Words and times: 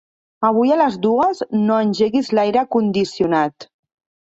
Avui 0.47 0.71
a 0.75 0.77
les 0.79 0.97
dues 1.03 1.43
no 1.67 1.77
engeguis 1.83 2.33
l'aire 2.39 2.65
condicionat. 2.79 3.71